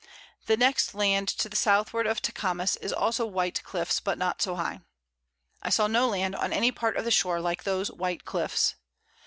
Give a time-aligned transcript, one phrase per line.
[0.47, 4.55] The next Land to the Southward of Tecames is also white Cliffs, but not so
[4.55, 4.79] high.
[5.61, 8.73] I saw no Land on any part of the Shore, like those white Cliffs.